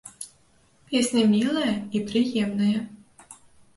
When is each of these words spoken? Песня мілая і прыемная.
Песня 0.93 1.25
мілая 1.35 1.75
і 1.99 2.03
прыемная. 2.11 2.75